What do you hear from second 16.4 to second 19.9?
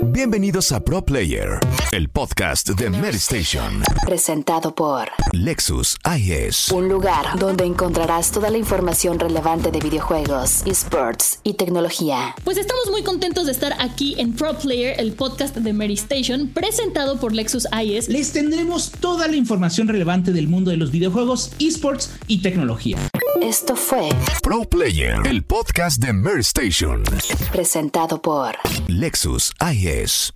presentado por Lexus IS. Les tendremos toda la información